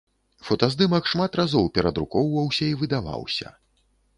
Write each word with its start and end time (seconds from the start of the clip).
Фотаздымак 0.47 1.09
шмат 1.11 1.37
разоў 1.41 1.69
перадрукоўваўся 1.75 2.65
і 2.71 2.73
выдаваўся. 2.81 3.47